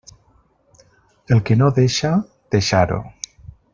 El 1.37 1.41
que 1.49 1.57
no 1.59 1.67
deixa, 1.81 2.13
deixar-ho. 2.57 2.99